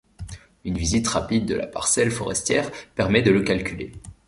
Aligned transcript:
Une 0.65 0.79
visite 0.79 1.07
rapide 1.09 1.45
de 1.45 1.53
la 1.53 1.67
parcelle 1.67 2.09
forestière 2.09 2.71
permet 2.95 3.21
de 3.21 3.29
le 3.29 3.43
calculer. 3.43 3.91